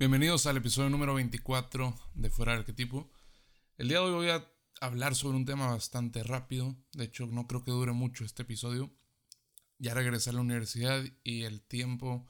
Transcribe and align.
Bienvenidos 0.00 0.46
al 0.46 0.56
episodio 0.56 0.90
número 0.90 1.14
24 1.14 1.92
de 2.14 2.30
Fuera 2.30 2.52
del 2.52 2.60
Arquetipo. 2.60 3.10
El 3.78 3.88
día 3.88 3.98
de 3.98 4.04
hoy 4.04 4.12
voy 4.12 4.28
a 4.28 4.48
hablar 4.80 5.16
sobre 5.16 5.36
un 5.36 5.44
tema 5.44 5.72
bastante 5.72 6.22
rápido. 6.22 6.76
De 6.92 7.02
hecho, 7.02 7.26
no 7.26 7.48
creo 7.48 7.64
que 7.64 7.72
dure 7.72 7.90
mucho 7.90 8.24
este 8.24 8.42
episodio. 8.42 8.94
Ya 9.78 9.94
regresé 9.94 10.30
a 10.30 10.34
la 10.34 10.40
universidad 10.40 11.02
y 11.24 11.42
el 11.42 11.62
tiempo 11.62 12.28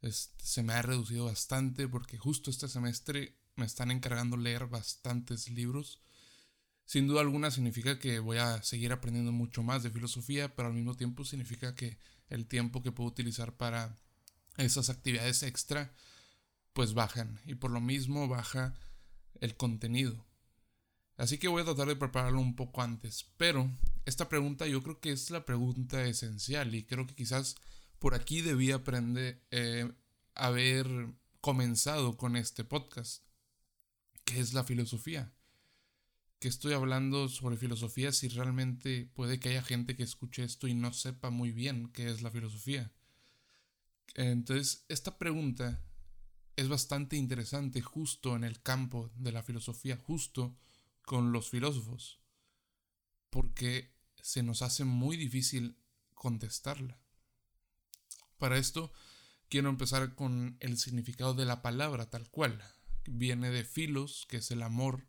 este, 0.00 0.42
se 0.42 0.62
me 0.62 0.72
ha 0.72 0.80
reducido 0.80 1.26
bastante 1.26 1.86
porque 1.86 2.16
justo 2.16 2.48
este 2.48 2.66
semestre 2.66 3.36
me 3.56 3.66
están 3.66 3.90
encargando 3.90 4.38
leer 4.38 4.66
bastantes 4.66 5.50
libros. 5.50 6.00
Sin 6.86 7.08
duda 7.08 7.20
alguna 7.20 7.50
significa 7.50 7.98
que 7.98 8.20
voy 8.20 8.38
a 8.38 8.62
seguir 8.62 8.90
aprendiendo 8.92 9.32
mucho 9.32 9.62
más 9.62 9.82
de 9.82 9.90
filosofía, 9.90 10.56
pero 10.56 10.68
al 10.68 10.74
mismo 10.74 10.96
tiempo 10.96 11.26
significa 11.26 11.74
que 11.74 11.98
el 12.30 12.46
tiempo 12.46 12.82
que 12.82 12.90
puedo 12.90 13.10
utilizar 13.10 13.54
para 13.54 13.98
esas 14.56 14.88
actividades 14.88 15.42
extra 15.42 15.92
pues 16.76 16.92
bajan 16.92 17.40
y 17.46 17.54
por 17.54 17.70
lo 17.70 17.80
mismo 17.80 18.28
baja 18.28 18.74
el 19.40 19.56
contenido. 19.56 20.26
Así 21.16 21.38
que 21.38 21.48
voy 21.48 21.62
a 21.62 21.64
tratar 21.64 21.88
de 21.88 21.96
prepararlo 21.96 22.38
un 22.38 22.54
poco 22.54 22.82
antes, 22.82 23.32
pero 23.38 23.70
esta 24.04 24.28
pregunta 24.28 24.66
yo 24.66 24.82
creo 24.82 25.00
que 25.00 25.10
es 25.10 25.30
la 25.30 25.46
pregunta 25.46 26.04
esencial 26.04 26.74
y 26.74 26.84
creo 26.84 27.06
que 27.06 27.14
quizás 27.14 27.56
por 27.98 28.14
aquí 28.14 28.42
debía 28.42 28.74
aprender 28.74 29.42
eh, 29.50 29.90
haber 30.34 30.86
comenzado 31.40 32.18
con 32.18 32.36
este 32.36 32.62
podcast, 32.62 33.24
que 34.26 34.38
es 34.38 34.52
la 34.52 34.62
filosofía. 34.62 35.32
Que 36.40 36.48
estoy 36.48 36.74
hablando 36.74 37.30
sobre 37.30 37.56
filosofía 37.56 38.12
si 38.12 38.28
realmente 38.28 39.10
puede 39.14 39.40
que 39.40 39.48
haya 39.48 39.62
gente 39.62 39.96
que 39.96 40.02
escuche 40.02 40.44
esto 40.44 40.68
y 40.68 40.74
no 40.74 40.92
sepa 40.92 41.30
muy 41.30 41.52
bien 41.52 41.88
qué 41.94 42.10
es 42.10 42.20
la 42.20 42.30
filosofía. 42.30 42.92
Entonces, 44.14 44.84
esta 44.88 45.16
pregunta 45.16 45.85
es 46.56 46.68
bastante 46.68 47.16
interesante 47.16 47.82
justo 47.82 48.34
en 48.34 48.42
el 48.42 48.62
campo 48.62 49.10
de 49.16 49.32
la 49.32 49.42
filosofía, 49.42 49.96
justo 49.96 50.56
con 51.02 51.32
los 51.32 51.50
filósofos, 51.50 52.18
porque 53.30 53.94
se 54.22 54.42
nos 54.42 54.62
hace 54.62 54.84
muy 54.84 55.16
difícil 55.16 55.78
contestarla. 56.14 56.98
Para 58.38 58.58
esto 58.58 58.92
quiero 59.48 59.68
empezar 59.68 60.14
con 60.14 60.56
el 60.60 60.78
significado 60.78 61.34
de 61.34 61.44
la 61.44 61.62
palabra 61.62 62.10
tal 62.10 62.28
cual. 62.30 62.62
Viene 63.04 63.50
de 63.50 63.64
filos, 63.64 64.26
que 64.28 64.38
es 64.38 64.50
el 64.50 64.62
amor, 64.62 65.06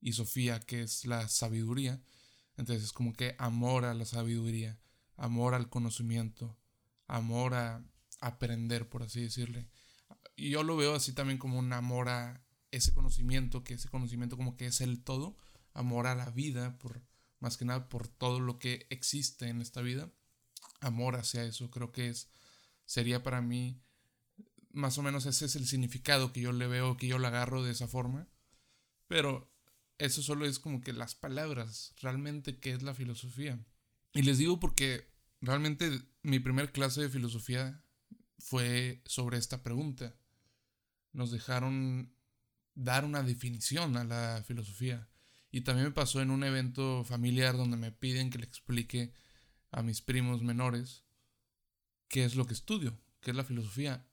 y 0.00 0.14
Sofía, 0.14 0.58
que 0.60 0.82
es 0.82 1.04
la 1.04 1.28
sabiduría. 1.28 2.02
Entonces 2.56 2.84
es 2.84 2.92
como 2.92 3.12
que 3.12 3.36
amor 3.38 3.84
a 3.84 3.94
la 3.94 4.04
sabiduría, 4.06 4.80
amor 5.16 5.54
al 5.54 5.68
conocimiento, 5.68 6.58
amor 7.06 7.54
a 7.54 7.84
aprender, 8.20 8.88
por 8.88 9.02
así 9.02 9.20
decirle. 9.20 9.68
Yo 10.48 10.62
lo 10.62 10.76
veo 10.76 10.94
así 10.94 11.12
también 11.12 11.38
como 11.38 11.58
un 11.58 11.72
amor 11.72 12.08
a 12.08 12.44
ese 12.70 12.92
conocimiento, 12.92 13.64
que 13.64 13.74
ese 13.74 13.88
conocimiento 13.88 14.36
como 14.36 14.56
que 14.56 14.66
es 14.66 14.80
el 14.80 15.02
todo, 15.02 15.36
amor 15.74 16.06
a 16.06 16.14
la 16.14 16.30
vida, 16.30 16.78
por 16.78 17.02
más 17.40 17.56
que 17.56 17.64
nada 17.64 17.88
por 17.88 18.08
todo 18.08 18.40
lo 18.40 18.58
que 18.58 18.86
existe 18.90 19.48
en 19.48 19.60
esta 19.60 19.80
vida, 19.82 20.10
amor 20.80 21.16
hacia 21.16 21.44
eso, 21.44 21.70
creo 21.70 21.92
que 21.92 22.08
es 22.08 22.28
sería 22.84 23.22
para 23.22 23.40
mí 23.40 23.80
más 24.72 24.98
o 24.98 25.02
menos 25.02 25.26
ese 25.26 25.46
es 25.46 25.56
el 25.56 25.66
significado 25.66 26.32
que 26.32 26.40
yo 26.40 26.52
le 26.52 26.66
veo, 26.66 26.96
que 26.96 27.06
yo 27.06 27.18
lo 27.18 27.26
agarro 27.26 27.62
de 27.62 27.72
esa 27.72 27.88
forma, 27.88 28.28
pero 29.06 29.52
eso 29.98 30.22
solo 30.22 30.46
es 30.46 30.58
como 30.58 30.80
que 30.80 30.92
las 30.92 31.14
palabras, 31.14 31.94
realmente 32.00 32.58
qué 32.58 32.72
es 32.72 32.82
la 32.82 32.94
filosofía. 32.94 33.58
Y 34.12 34.22
les 34.22 34.38
digo 34.38 34.58
porque 34.58 35.08
realmente 35.40 36.02
mi 36.22 36.38
primer 36.38 36.72
clase 36.72 37.02
de 37.02 37.10
filosofía 37.10 37.84
fue 38.38 39.02
sobre 39.04 39.38
esta 39.38 39.62
pregunta. 39.62 40.16
Nos 41.12 41.30
dejaron 41.30 42.14
dar 42.74 43.04
una 43.04 43.22
definición 43.22 43.96
a 43.96 44.04
la 44.04 44.42
filosofía. 44.46 45.08
Y 45.50 45.62
también 45.62 45.88
me 45.88 45.92
pasó 45.92 46.20
en 46.20 46.30
un 46.30 46.44
evento 46.44 47.04
familiar 47.04 47.56
donde 47.56 47.76
me 47.76 47.92
piden 47.92 48.30
que 48.30 48.38
le 48.38 48.46
explique 48.46 49.12
a 49.72 49.82
mis 49.82 50.00
primos 50.00 50.42
menores 50.42 51.04
qué 52.08 52.24
es 52.24 52.36
lo 52.36 52.46
que 52.46 52.54
estudio, 52.54 52.98
qué 53.20 53.30
es 53.30 53.36
la 53.36 53.44
filosofía. 53.44 54.06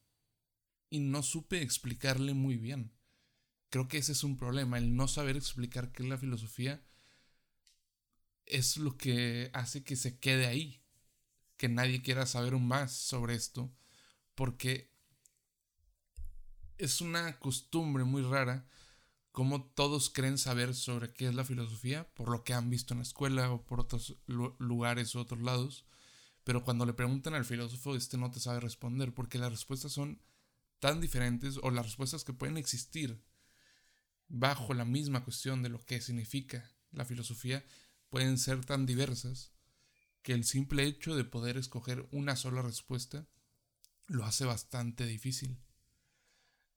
Y 0.90 1.00
no 1.00 1.22
supe 1.22 1.62
explicarle 1.62 2.34
muy 2.34 2.58
bien. 2.58 2.92
Creo 3.70 3.88
que 3.88 3.98
ese 3.98 4.14
es 4.14 4.24
un 4.24 4.38
problema, 4.38 4.78
el 4.78 4.96
no 4.96 5.08
saber 5.08 5.36
explicar 5.36 5.92
qué 5.92 6.04
es 6.04 6.10
la 6.10 6.18
filosofía 6.18 6.82
es 8.46 8.78
lo 8.78 8.98
que 8.98 9.52
hace 9.54 9.84
que 9.84 9.98
se 9.98 10.20
quede 10.20 10.48
ahí, 10.48 10.82
que 11.58 11.68
nadie 11.68 12.02
quiera 12.02 12.26
saber 12.26 12.56
más 12.58 12.94
sobre 12.94 13.36
esto 13.36 13.74
porque 14.36 14.94
es 16.78 17.02
una 17.02 17.40
costumbre 17.40 18.04
muy 18.04 18.22
rara 18.22 18.68
como 19.32 19.64
todos 19.64 20.10
creen 20.10 20.38
saber 20.38 20.74
sobre 20.74 21.14
qué 21.14 21.28
es 21.28 21.36
la 21.36 21.44
filosofía 21.44 22.12
por 22.16 22.30
lo 22.30 22.44
que 22.44 22.54
han 22.54 22.70
visto 22.70 22.94
en 22.94 23.00
la 23.00 23.04
escuela 23.04 23.52
o 23.52 23.64
por 23.66 23.80
otros 23.80 24.18
lugares 24.26 25.14
u 25.14 25.20
otros 25.20 25.42
lados, 25.42 25.86
pero 26.44 26.64
cuando 26.64 26.86
le 26.86 26.94
preguntan 26.94 27.36
al 27.36 27.46
filósofo 27.46 27.96
este 27.96 28.18
no 28.18 28.32
te 28.32 28.40
sabe 28.40 28.60
responder 28.60 29.14
porque 29.14 29.38
las 29.38 29.52
respuestas 29.52 29.92
son 29.92 30.22
tan 30.80 31.02
diferentes 31.02 31.60
o 31.62 31.70
las 31.72 31.86
respuestas 31.86 32.24
que 32.24 32.34
pueden 32.34 32.58
existir 32.58 33.24
bajo 34.28 34.74
la 34.74 34.86
misma 34.86 35.24
cuestión 35.24 35.62
de 35.64 35.70
lo 35.70 35.84
que 35.86 36.02
significa 36.02 36.72
la 36.92 37.06
filosofía 37.06 37.64
pueden 38.10 38.38
ser 38.38 38.66
tan 38.66 38.86
diversas 38.86 39.52
que 40.22 40.34
el 40.34 40.44
simple 40.44 40.84
hecho 40.84 41.16
de 41.16 41.24
poder 41.24 41.58
escoger 41.58 42.08
una 42.12 42.36
sola 42.36 42.62
respuesta 42.62 43.28
lo 44.08 44.26
hace 44.26 44.46
bastante 44.46 45.06
difícil. 45.06 45.58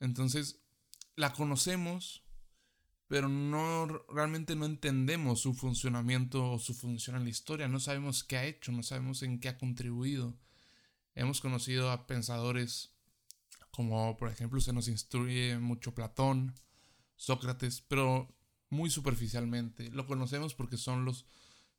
Entonces, 0.00 0.61
la 1.16 1.33
conocemos, 1.33 2.25
pero 3.06 3.28
no 3.28 3.87
realmente 4.09 4.56
no 4.56 4.66
entendemos 4.66 5.41
su 5.41 5.55
funcionamiento 5.55 6.53
o 6.53 6.59
su 6.59 6.75
función 6.75 7.16
en 7.16 7.25
la 7.25 7.31
historia, 7.31 7.69
no 7.69 7.81
sabemos 7.81 8.25
qué 8.25 8.37
ha 8.37 8.44
hecho, 8.44 8.72
no 8.72 8.83
sabemos 8.83 9.22
en 9.22 9.39
qué 9.39 9.49
ha 9.49 9.59
contribuido. 9.59 10.39
Hemos 11.15 11.41
conocido 11.41 11.91
a 11.91 12.06
pensadores 12.06 12.94
como 13.71 14.16
por 14.16 14.31
ejemplo 14.31 14.60
se 14.60 14.72
nos 14.72 14.89
instruye 14.89 15.59
mucho 15.59 15.94
Platón, 15.94 16.55
Sócrates, 17.16 17.83
pero 17.83 18.34
muy 18.69 18.91
superficialmente. 18.91 19.91
Lo 19.91 20.06
conocemos 20.06 20.55
porque 20.55 20.77
son 20.77 21.05
los 21.05 21.27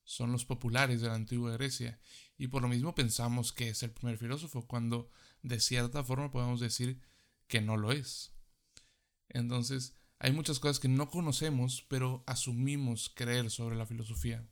son 0.03 0.31
los 0.31 0.45
populares 0.45 1.01
de 1.01 1.07
la 1.07 1.13
antigua 1.13 1.53
Grecia, 1.53 1.99
y 2.37 2.47
por 2.47 2.63
lo 2.63 2.67
mismo 2.67 2.95
pensamos 2.95 3.53
que 3.53 3.69
es 3.69 3.83
el 3.83 3.91
primer 3.91 4.17
filósofo, 4.17 4.67
cuando 4.67 5.11
de 5.43 5.59
cierta 5.59 6.03
forma 6.03 6.31
podemos 6.31 6.59
decir 6.59 6.99
que 7.51 7.59
no 7.59 7.75
lo 7.75 7.91
es. 7.91 8.31
Entonces, 9.27 9.93
hay 10.19 10.31
muchas 10.31 10.59
cosas 10.59 10.79
que 10.79 10.87
no 10.87 11.09
conocemos, 11.09 11.85
pero 11.89 12.23
asumimos 12.25 13.11
creer 13.13 13.51
sobre 13.51 13.75
la 13.75 13.85
filosofía, 13.85 14.47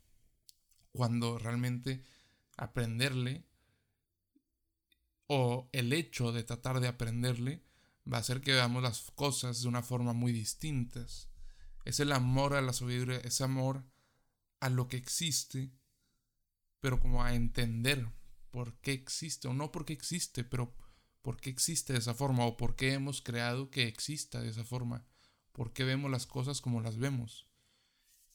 cuando 0.92 1.40
realmente 1.40 2.04
aprenderle 2.58 3.48
o 5.28 5.70
el 5.72 5.94
hecho 5.94 6.34
de 6.34 6.44
tratar 6.44 6.82
de 6.82 6.90
aprenderle 6.90 7.64
va 8.12 8.18
a 8.18 8.20
hacer 8.20 8.42
que 8.42 8.52
veamos 8.52 8.84
las 8.84 9.12
cosas 9.12 9.62
de 9.62 9.70
una 9.70 9.82
forma 9.82 10.12
muy 10.12 10.34
distintas. 10.34 11.30
Es 11.86 12.02
el 12.02 12.12
amor 12.12 12.54
a 12.54 12.62
la 12.62 12.74
sabiduría, 12.74 13.20
ese 13.20 13.46
amor 13.46 13.86
a 14.60 14.68
lo 14.68 14.90
que 14.90 14.98
existe, 14.98 15.72
pero 16.82 17.00
como 17.00 17.24
a 17.24 17.34
entender 17.34 18.12
por 18.52 18.74
qué 18.82 18.92
existe, 18.92 19.48
o 19.48 19.54
no 19.54 19.72
por 19.72 19.86
qué 19.86 19.94
existe, 19.94 20.44
pero 20.44 20.76
por 21.22 21.38
qué 21.38 21.50
existe 21.50 21.94
de 21.94 22.00
esa 22.00 22.14
forma, 22.14 22.46
o 22.46 22.58
por 22.58 22.76
qué 22.76 22.94
hemos 22.94 23.22
creado 23.22 23.70
que 23.70 23.88
exista 23.88 24.42
de 24.42 24.50
esa 24.50 24.64
forma, 24.64 25.06
por 25.52 25.74
qué 25.74 25.84
vemos 25.84 26.10
las 26.10 26.26
cosas 26.26 26.62
como 26.62 26.82
las 26.82 26.98
vemos. 26.98 27.48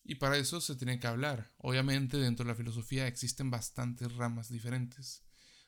Y 0.02 0.16
para 0.16 0.36
eso 0.36 0.60
se 0.60 0.76
tiene 0.76 1.00
que 1.00 1.06
hablar. 1.06 1.54
Obviamente 1.56 2.18
dentro 2.18 2.44
de 2.44 2.50
la 2.52 2.56
filosofía 2.56 3.06
existen 3.06 3.50
bastantes 3.50 4.12
ramas 4.14 4.50
diferentes. 4.50 5.24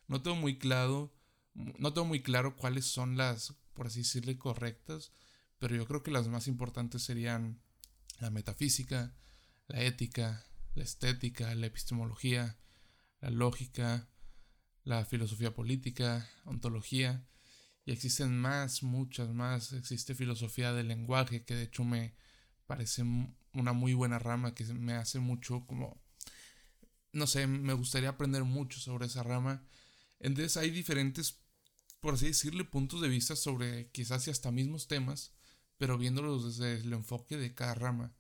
No 0.09 0.21
tengo 0.23 0.37
muy 0.37 0.59
claro, 0.59 1.15
no 1.55 1.95
tengo 1.95 2.07
muy 2.07 2.23
claro 2.23 2.55
cuáles 2.55 2.85
son 2.85 3.17
las, 3.17 3.55
por 3.73 3.87
así 3.87 4.01
decirle, 4.01 4.37
correctas, 4.37 5.13
pero 5.59 5.75
yo 5.75 5.87
creo 5.87 6.03
que 6.03 6.11
las 6.11 6.29
más 6.29 6.49
importantes 6.49 7.03
serían 7.03 7.63
la 8.21 8.31
metafísica, 8.31 9.17
la 9.67 9.83
ética, 9.83 10.47
la 10.75 10.85
estética, 10.85 11.55
la 11.55 11.67
epistemología, 11.67 12.59
la 13.21 13.31
lógica, 13.31 14.09
la 14.87 15.05
filosofía 15.05 15.53
política, 15.53 16.31
ontología, 16.45 17.27
y 17.85 17.91
existen 17.93 18.39
más, 18.39 18.85
muchas 18.85 19.29
más. 19.29 19.73
Existe 19.73 20.15
filosofía 20.15 20.73
del 20.73 20.89
lenguaje, 20.89 21.45
que 21.45 21.57
de 21.57 21.65
hecho 21.65 21.85
me 21.85 22.15
parece 22.67 23.03
una 23.53 23.73
muy 23.73 23.95
buena 23.95 24.21
rama, 24.21 24.55
que 24.55 24.65
me 24.65 24.95
hace 24.95 25.19
mucho 25.19 25.67
como, 25.67 26.01
no 27.13 27.27
sé, 27.27 27.49
me 27.49 27.75
gustaría 27.75 28.11
aprender 28.11 28.45
mucho 28.45 28.79
sobre 28.79 29.07
esa 29.07 29.25
rama. 29.25 29.67
Entonces 30.21 30.57
hay 30.57 30.71
diferentes, 30.71 31.41
por 32.01 32.15
así 32.15 32.27
decirle, 32.27 32.65
puntos 32.65 33.03
de 33.03 33.09
vista 33.09 33.35
sobre 33.35 33.91
quizás 33.91 34.29
y 34.29 34.31
hasta 34.31 34.53
mismos 34.53 34.87
temas, 34.87 35.33
pero 35.79 35.99
viéndolos 35.99 36.45
desde 36.59 36.81
el 36.81 36.93
enfoque 36.93 37.37
de 37.37 37.55
cada 37.55 37.75
rama 37.75 38.15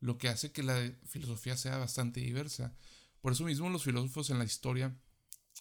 lo 0.00 0.18
que 0.18 0.28
hace 0.28 0.52
que 0.52 0.62
la 0.62 0.92
filosofía 1.04 1.56
sea 1.58 1.76
bastante 1.76 2.20
diversa. 2.20 2.74
Por 3.20 3.32
eso 3.32 3.44
mismo 3.44 3.68
los 3.68 3.84
filósofos 3.84 4.30
en 4.30 4.38
la 4.38 4.44
historia 4.44 4.96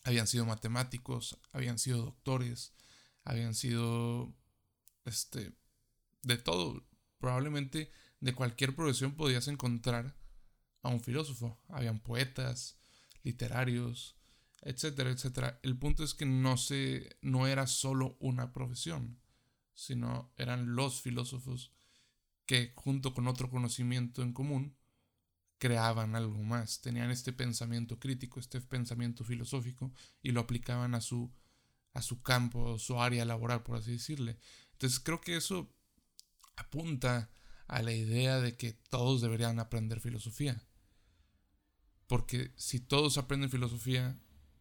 habían 0.06 0.28
sido 0.28 0.46
matemáticos, 0.46 1.38
habían 1.52 1.80
sido 1.80 2.04
doctores, 2.06 2.74
habían 3.24 3.56
sido 3.56 4.34
este, 5.04 5.52
de 6.22 6.38
todo. 6.38 6.88
Probablemente 7.18 7.92
de 8.20 8.36
cualquier 8.36 8.76
profesión 8.76 9.16
podías 9.16 9.48
encontrar 9.48 10.16
a 10.84 10.90
un 10.90 11.02
filósofo. 11.02 11.60
Habían 11.70 12.00
poetas, 12.00 12.78
literarios, 13.24 14.16
etcétera, 14.62 15.10
etcétera. 15.10 15.60
El 15.64 15.78
punto 15.78 16.04
es 16.04 16.14
que 16.14 16.28
no 16.28 16.58
se, 16.58 17.18
no 17.22 17.48
era 17.48 17.66
solo 17.66 18.16
una 18.20 18.54
profesión, 18.54 19.20
sino 19.74 20.32
eran 20.38 20.76
los 20.76 21.02
filósofos 21.02 21.72
que 22.46 22.74
junto 22.76 23.16
con 23.16 23.28
otro 23.28 23.50
conocimiento 23.50 24.22
en 24.22 24.34
común 24.34 24.78
creaban 25.66 26.16
algo 26.16 26.44
más, 26.44 26.80
tenían 26.80 27.10
este 27.10 27.34
pensamiento 27.34 27.98
crítico, 27.98 28.40
este 28.40 28.62
pensamiento 28.62 29.24
filosófico 29.24 29.92
y 30.22 30.30
lo 30.32 30.42
aplicaban 30.42 30.94
a 30.94 31.02
su 31.02 31.34
a 31.96 32.04
su 32.04 32.22
campo, 32.22 32.78
su 32.78 33.02
área 33.02 33.26
laboral, 33.26 33.64
por 33.64 33.78
así 33.78 33.94
decirle. 33.94 34.38
Entonces 34.74 35.00
creo 35.00 35.22
que 35.22 35.38
eso 35.38 35.74
apunta 36.56 37.32
a 37.68 37.82
la 37.82 37.94
idea 37.94 38.40
de 38.42 38.56
que 38.58 38.74
todos 38.74 39.22
deberían 39.22 39.60
aprender 39.60 40.02
filosofía. 40.02 40.62
Porque 42.06 42.54
si 42.58 42.80
todos 42.80 43.18
aprenden 43.18 43.50
filosofía 43.50 44.20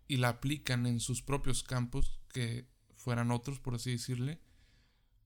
y 0.08 0.16
la 0.16 0.30
aplican 0.30 0.86
en 0.86 1.00
sus 1.00 1.20
propios 1.20 1.62
campos, 1.64 2.18
que 2.32 2.66
fueran 2.94 3.30
otros, 3.30 3.60
por 3.60 3.74
así 3.74 3.90
decirle, 3.90 4.40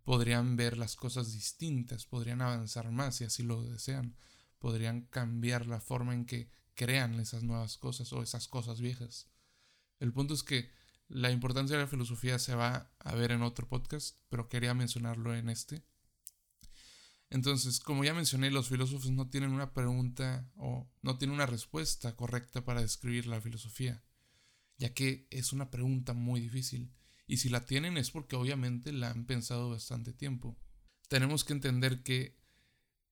podrían 0.02 0.56
ver 0.56 0.76
las 0.76 0.96
cosas 0.96 1.32
distintas, 1.34 2.04
podrían 2.04 2.42
avanzar 2.42 2.90
más 2.90 3.14
si 3.14 3.25
así 3.25 3.44
lo 3.44 3.62
desean, 3.62 4.16
podrían 4.58 5.02
cambiar 5.02 5.66
la 5.66 5.81
forma 5.81 6.14
en 6.14 6.25
que 6.25 6.50
crean 6.75 7.19
esas 7.20 7.43
nuevas 7.43 7.76
cosas 7.76 8.12
o 8.12 8.22
esas 8.22 8.49
cosas 8.49 8.81
viejas. 8.81 9.28
El 9.99 10.12
punto 10.12 10.34
es 10.34 10.43
que 10.43 10.70
la 11.08 11.31
importancia 11.31 11.76
de 11.76 11.82
la 11.82 11.88
filosofía 11.88 12.38
se 12.38 12.55
va 12.55 12.93
a 12.99 13.14
ver 13.14 13.32
en 13.32 13.43
otro 13.43 13.69
podcast, 13.69 14.19
pero 14.28 14.49
quería 14.49 14.75
mencionarlo 14.75 15.34
en 15.34 15.49
este. 15.49 15.82
Entonces, 17.31 17.81
como 17.81 18.05
ya 18.05 18.14
mencioné, 18.14 18.50
los 18.50 18.69
filósofos 18.69 19.10
no 19.10 19.28
tienen 19.28 19.50
una 19.50 19.75
pregunta 19.75 20.50
o 20.56 20.90
no 21.02 21.19
tienen 21.19 21.34
una 21.34 21.46
respuesta 21.46 22.16
correcta 22.16 22.64
para 22.64 22.81
describir 22.81 23.26
la 23.26 23.40
filosofía, 23.40 24.02
ya 24.78 24.94
que 24.94 25.26
es 25.31 25.52
una 25.52 25.70
pregunta 25.70 26.14
muy 26.14 26.40
difícil. 26.40 26.94
Y 27.26 27.38
si 27.38 27.50
la 27.50 27.66
tienen 27.66 27.99
es 27.99 28.11
porque 28.11 28.37
obviamente 28.37 28.93
la 28.93 29.11
han 29.11 29.26
pensado 29.26 29.69
bastante 29.70 30.12
tiempo. 30.12 30.58
Tenemos 31.08 31.44
que 31.44 31.52
entender 31.52 32.02
que 32.02 32.38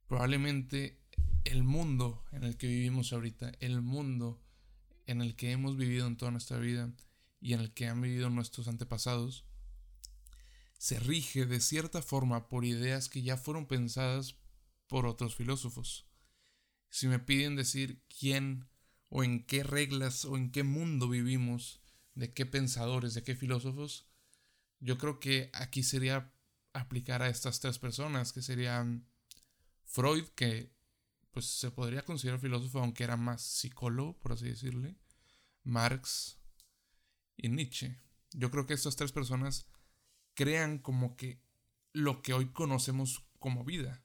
probablemente 0.07 1.06
el 1.45 1.63
mundo 1.63 2.25
en 2.33 2.45
el 2.45 2.57
que 2.57 2.67
vivimos 2.67 3.13
ahorita, 3.13 3.53
el 3.61 3.81
mundo 3.83 4.43
en 5.07 5.23
el 5.23 5.37
que 5.37 5.53
hemos 5.53 5.77
vivido 5.77 6.07
en 6.07 6.17
toda 6.17 6.31
nuestra 6.31 6.59
vida 6.59 6.93
y 7.41 7.53
en 7.55 7.61
el 7.61 7.73
que 7.73 7.87
han 7.87 8.01
vivido 8.01 8.31
nuestros 8.31 8.69
antepasados, 8.69 9.45
se 10.79 10.99
rige 10.99 11.47
de 11.47 11.61
cierta 11.61 12.03
forma 12.03 12.49
por 12.49 12.65
ideas 12.65 13.09
que 13.09 13.23
ya 13.23 13.37
fueron 13.37 13.67
pensadas 13.67 14.37
por 14.89 15.07
otros 15.07 15.35
filósofos. 15.35 16.07
Si 16.91 17.09
me 17.09 17.19
piden 17.19 17.57
decir 17.57 18.03
quién 18.09 18.69
o 19.09 19.25
en 19.25 19.45
qué 19.47 19.63
reglas 19.63 20.25
o 20.25 20.37
en 20.37 20.51
qué 20.51 20.63
mundo 20.63 21.09
vivimos, 21.09 21.81
de 22.15 22.33
qué 22.33 22.47
pensadores, 22.47 23.15
de 23.15 23.23
qué 23.23 23.37
filósofos, 23.37 24.09
yo 24.81 24.99
creo 24.99 25.21
que 25.21 25.51
aquí 25.53 25.83
sería 25.83 26.33
aplicar 26.73 27.23
a 27.23 27.29
estas 27.29 27.61
tres 27.61 27.79
personas, 27.79 28.33
que 28.33 28.43
serían 28.43 29.07
Freud, 29.85 30.25
que 30.35 30.76
pues 31.37 31.45
se 31.45 31.71
podría 31.71 32.03
considerar 32.03 32.41
filósofo, 32.41 32.79
aunque 32.79 33.05
era 33.05 33.19
más 33.19 33.43
psicólogo, 33.43 34.19
por 34.21 34.33
así 34.33 34.47
decirle, 34.49 34.97
Marx 35.65 36.39
y 37.37 37.51
Nietzsche. 37.51 38.01
Yo 38.33 38.51
creo 38.51 38.65
que 38.65 38.73
estas 38.73 38.97
tres 38.97 39.13
personas 39.13 39.67
crean 40.33 40.79
como 40.79 41.15
que 41.15 41.43
lo 41.93 42.23
que 42.23 42.33
hoy 42.33 42.47
conocemos 42.53 43.23
como 43.39 43.67
vida. 43.67 44.03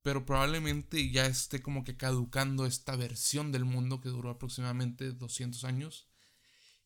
Pero 0.00 0.24
probablemente 0.24 1.10
ya 1.10 1.26
esté 1.26 1.60
como 1.60 1.84
que 1.84 1.98
caducando 1.98 2.64
esta 2.64 2.96
versión 2.96 3.52
del 3.52 3.66
mundo 3.66 4.00
que 4.00 4.08
duró 4.08 4.30
aproximadamente 4.30 5.12
200 5.12 5.64
años 5.64 6.08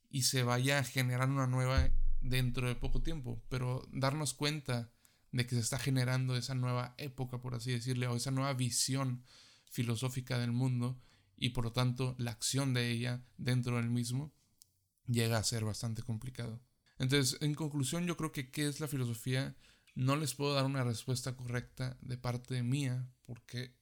y 0.09 0.23
se 0.23 0.43
vaya 0.43 0.81
a 0.81 0.85
generar 0.85 1.29
una 1.29 1.47
nueva 1.47 1.89
dentro 2.21 2.67
de 2.67 2.75
poco 2.75 3.01
tiempo, 3.01 3.41
pero 3.49 3.87
darnos 3.93 4.35
cuenta 4.35 4.91
de 5.33 5.47
que 5.47 5.55
se 5.55 5.61
está 5.61 5.79
generando 5.79 6.37
esa 6.37 6.55
nueva 6.55 6.95
época, 6.99 7.41
por 7.41 7.55
así 7.55 7.73
decirle, 7.73 8.07
o 8.07 8.17
esa 8.17 8.31
nueva 8.31 8.53
visión 8.55 9.25
filosófica 9.71 10.39
del 10.39 10.53
mundo 10.53 11.01
y 11.37 11.51
por 11.51 11.65
lo 11.65 11.73
tanto 11.73 12.15
la 12.19 12.33
acción 12.33 12.75
de 12.75 12.91
ella 12.91 13.25
dentro 13.39 13.77
del 13.77 13.91
mismo 13.91 14.33
llega 15.07 15.39
a 15.39 15.45
ser 15.45 15.65
bastante 15.65 16.03
complicado. 16.03 16.61
Entonces, 16.99 17.41
en 17.41 17.55
conclusión, 17.55 18.07
yo 18.07 18.17
creo 18.17 18.33
que 18.33 18.51
qué 18.51 18.67
es 18.67 18.81
la 18.81 18.89
filosofía 18.89 19.57
no 19.95 20.17
les 20.17 20.35
puedo 20.35 20.55
dar 20.55 20.67
una 20.67 20.85
respuesta 20.85 21.37
correcta 21.37 21.97
de 22.01 22.19
parte 22.19 22.63
mía 22.63 23.11
porque 23.25 23.75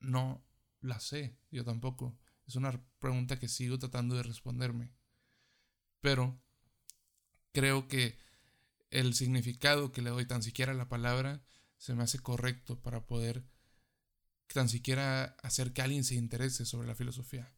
no 0.00 0.44
la 0.80 1.00
sé, 1.00 1.38
yo 1.50 1.64
tampoco. 1.64 2.18
Es 2.46 2.56
una 2.56 2.72
pregunta 2.98 3.38
que 3.38 3.48
sigo 3.48 3.78
tratando 3.78 4.16
de 4.16 4.22
responderme. 4.22 4.90
Pero 6.00 6.42
creo 7.52 7.88
que 7.88 8.18
el 8.94 9.14
significado 9.14 9.92
que 9.92 10.02
le 10.02 10.10
doy 10.10 10.26
tan 10.26 10.42
siquiera 10.42 10.72
a 10.72 10.76
la 10.76 10.88
palabra 10.88 11.42
se 11.78 11.94
me 11.94 12.04
hace 12.04 12.18
correcto 12.20 12.80
para 12.80 13.06
poder 13.06 13.44
tan 14.52 14.68
siquiera 14.68 15.36
hacer 15.42 15.72
que 15.72 15.82
alguien 15.82 16.04
se 16.04 16.14
interese 16.14 16.64
sobre 16.64 16.86
la 16.86 16.94
filosofía. 16.94 17.52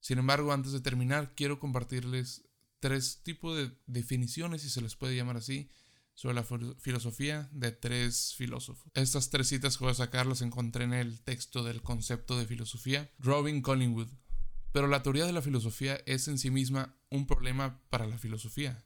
Sin 0.00 0.18
embargo, 0.18 0.52
antes 0.52 0.72
de 0.72 0.80
terminar, 0.80 1.34
quiero 1.36 1.60
compartirles 1.60 2.42
tres 2.80 3.22
tipos 3.22 3.56
de 3.56 3.70
definiciones, 3.86 4.62
si 4.62 4.70
se 4.70 4.80
les 4.80 4.96
puede 4.96 5.14
llamar 5.14 5.36
así, 5.36 5.70
sobre 6.14 6.34
la 6.34 6.44
filosofía 6.78 7.48
de 7.52 7.70
tres 7.70 8.34
filósofos. 8.34 8.90
Estas 8.94 9.30
tres 9.30 9.48
citas 9.48 9.78
que 9.78 9.84
voy 9.84 9.92
a 9.92 9.94
sacar 9.94 10.26
las 10.26 10.42
encontré 10.42 10.84
en 10.84 10.94
el 10.94 11.20
texto 11.20 11.62
del 11.62 11.82
concepto 11.82 12.36
de 12.38 12.46
filosofía, 12.46 13.10
Robin 13.18 13.62
Collingwood. 13.62 14.08
Pero 14.72 14.88
la 14.88 15.02
teoría 15.02 15.26
de 15.26 15.32
la 15.32 15.42
filosofía 15.42 16.00
es 16.06 16.28
en 16.28 16.38
sí 16.38 16.50
misma 16.50 16.98
un 17.08 17.26
problema 17.26 17.80
para 17.90 18.06
la 18.06 18.18
filosofía 18.18 18.84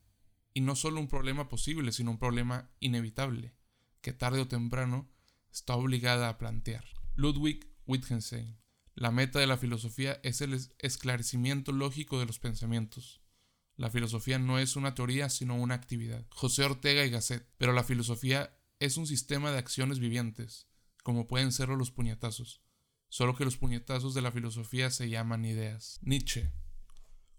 y 0.54 0.60
no 0.60 0.76
solo 0.76 1.00
un 1.00 1.08
problema 1.08 1.48
posible, 1.48 1.92
sino 1.92 2.12
un 2.12 2.18
problema 2.18 2.70
inevitable, 2.80 3.54
que 4.00 4.12
tarde 4.12 4.40
o 4.40 4.48
temprano 4.48 5.10
está 5.52 5.74
obligada 5.74 6.28
a 6.28 6.38
plantear. 6.38 6.84
Ludwig 7.16 7.68
Wittgenstein. 7.86 8.56
La 8.94 9.10
meta 9.10 9.40
de 9.40 9.48
la 9.48 9.56
filosofía 9.56 10.20
es 10.22 10.40
el 10.40 10.54
esclarecimiento 10.78 11.72
lógico 11.72 12.20
de 12.20 12.26
los 12.26 12.38
pensamientos. 12.38 13.20
La 13.76 13.90
filosofía 13.90 14.38
no 14.38 14.60
es 14.60 14.76
una 14.76 14.94
teoría, 14.94 15.28
sino 15.28 15.56
una 15.56 15.74
actividad. 15.74 16.24
José 16.30 16.64
Ortega 16.64 17.04
y 17.04 17.10
Gasset. 17.10 17.44
Pero 17.58 17.72
la 17.72 17.82
filosofía 17.82 18.56
es 18.78 18.96
un 18.96 19.08
sistema 19.08 19.50
de 19.50 19.58
acciones 19.58 19.98
vivientes, 19.98 20.68
como 21.02 21.26
pueden 21.26 21.50
serlo 21.50 21.74
los 21.74 21.90
puñetazos. 21.90 22.62
Solo 23.08 23.34
que 23.34 23.44
los 23.44 23.56
puñetazos 23.56 24.14
de 24.14 24.22
la 24.22 24.30
filosofía 24.30 24.90
se 24.90 25.08
llaman 25.08 25.44
ideas. 25.44 25.98
Nietzsche. 26.02 26.52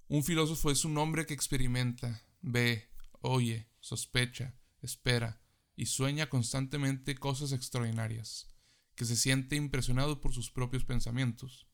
Un 0.07 0.23
filósofo 0.23 0.71
es 0.71 0.83
un 0.83 0.97
hombre 0.97 1.25
que 1.25 1.33
experimenta, 1.33 2.21
ve, 2.41 2.89
oye, 3.29 3.69
sospecha, 3.79 4.55
espera 4.81 5.41
y 5.75 5.87
sueña 5.87 6.29
constantemente 6.29 7.15
cosas 7.15 7.51
extraordinarias, 7.51 8.47
que 8.95 9.05
se 9.05 9.15
siente 9.15 9.55
impresionado 9.55 10.21
por 10.21 10.33
sus 10.33 10.51
propios 10.51 10.85
pensamientos, 10.85 11.67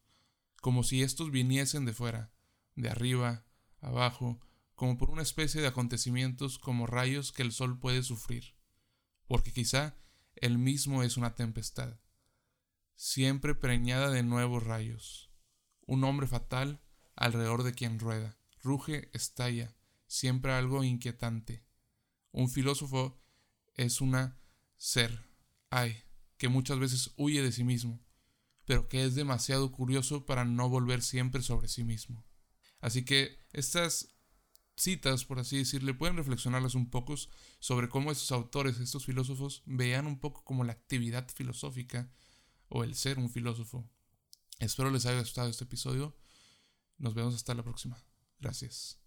como 0.62 0.84
si 0.84 1.04
estos 1.04 1.32
viniesen 1.32 1.86
de 1.86 1.94
fuera, 1.94 2.34
de 2.76 2.90
arriba, 2.90 3.46
abajo, 3.80 4.40
como 4.76 4.98
por 4.98 5.12
una 5.12 5.22
especie 5.22 5.62
de 5.62 5.68
acontecimientos 5.68 6.58
como 6.58 6.88
rayos 6.88 7.32
que 7.32 7.44
el 7.44 7.52
sol 7.52 7.80
puede 7.80 8.02
sufrir, 8.02 8.56
porque 9.28 9.54
quizá 9.54 9.96
él 10.36 10.58
mismo 10.58 11.04
es 11.04 11.18
una 11.18 11.36
tempestad, 11.36 12.00
siempre 12.96 13.54
preñada 13.54 14.10
de 14.10 14.24
nuevos 14.24 14.64
rayos, 14.64 15.32
un 15.86 16.04
hombre 16.04 16.28
fatal 16.28 16.82
alrededor 17.16 17.64
de 17.64 17.74
quien 17.74 18.00
rueda, 18.00 18.40
ruge, 18.64 19.10
estalla, 19.14 19.76
siempre 20.12 20.52
algo 20.52 20.84
inquietante. 20.84 21.64
Un 22.32 22.50
filósofo 22.50 23.18
es 23.76 24.02
una 24.02 24.38
ser, 24.76 25.24
ay, 25.70 25.96
que 26.38 26.50
muchas 26.50 26.80
veces 26.80 27.12
huye 27.16 27.42
de 27.42 27.54
sí 27.54 27.64
mismo, 27.64 28.04
pero 28.66 28.90
que 28.90 29.06
es 29.06 29.16
demasiado 29.16 29.72
curioso 29.72 30.26
para 30.26 30.44
no 30.44 30.68
volver 30.68 31.02
siempre 31.02 31.42
sobre 31.42 31.70
sí 31.70 31.86
mismo. 31.86 32.26
Así 32.82 33.06
que 33.06 33.40
estas 33.54 34.10
citas, 34.76 35.24
por 35.24 35.40
así 35.40 35.58
decirle, 35.58 35.94
pueden 35.94 36.18
reflexionarlas 36.18 36.76
un 36.76 36.90
poco 36.90 37.16
sobre 37.60 37.88
cómo 37.88 38.12
estos 38.12 38.34
autores, 38.34 38.80
estos 38.80 39.06
filósofos, 39.06 39.64
vean 39.66 40.08
un 40.08 40.20
poco 40.20 40.44
como 40.44 40.66
la 40.66 40.74
actividad 40.74 41.30
filosófica 41.34 42.12
o 42.68 42.84
el 42.84 42.96
ser 42.96 43.18
un 43.18 43.30
filósofo. 43.30 43.90
Espero 44.60 44.92
les 44.92 45.06
haya 45.06 45.20
gustado 45.20 45.48
este 45.48 45.64
episodio. 45.64 46.18
Nos 46.98 47.14
vemos 47.14 47.34
hasta 47.34 47.54
la 47.54 47.64
próxima. 47.64 48.04
Gracias. 48.40 49.01